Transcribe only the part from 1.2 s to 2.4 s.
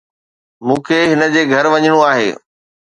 جي گهر وڃڻو آهي